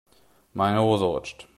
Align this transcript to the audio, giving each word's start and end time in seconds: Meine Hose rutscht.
Meine 0.55 0.81
Hose 0.81 1.03
rutscht. 1.05 1.47